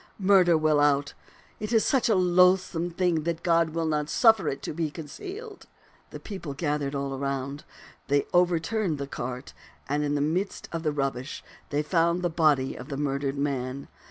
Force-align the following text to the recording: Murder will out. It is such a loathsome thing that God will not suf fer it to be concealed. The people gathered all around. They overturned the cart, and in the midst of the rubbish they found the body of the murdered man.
Murder 0.17 0.57
will 0.57 0.79
out. 0.79 1.13
It 1.59 1.71
is 1.71 1.85
such 1.85 2.09
a 2.09 2.15
loathsome 2.15 2.89
thing 2.89 3.21
that 3.25 3.43
God 3.43 3.69
will 3.75 3.85
not 3.85 4.09
suf 4.09 4.37
fer 4.37 4.47
it 4.47 4.63
to 4.63 4.73
be 4.73 4.89
concealed. 4.89 5.67
The 6.09 6.19
people 6.19 6.55
gathered 6.55 6.95
all 6.95 7.13
around. 7.13 7.65
They 8.07 8.25
overturned 8.33 8.97
the 8.97 9.05
cart, 9.05 9.53
and 9.87 10.03
in 10.03 10.15
the 10.15 10.19
midst 10.19 10.67
of 10.71 10.81
the 10.81 10.91
rubbish 10.91 11.43
they 11.69 11.83
found 11.83 12.23
the 12.23 12.31
body 12.31 12.75
of 12.75 12.87
the 12.89 12.97
murdered 12.97 13.37
man. 13.37 13.87